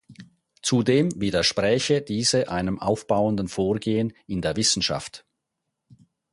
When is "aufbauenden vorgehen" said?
2.79-4.13